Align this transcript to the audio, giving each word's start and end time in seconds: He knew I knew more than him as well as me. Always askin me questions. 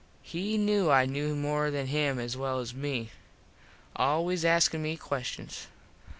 He 0.23 0.57
knew 0.57 0.89
I 0.89 1.05
knew 1.05 1.35
more 1.35 1.69
than 1.69 1.85
him 1.85 2.17
as 2.17 2.35
well 2.35 2.57
as 2.59 2.73
me. 2.73 3.11
Always 3.95 4.43
askin 4.43 4.81
me 4.81 4.97
questions. 4.97 5.67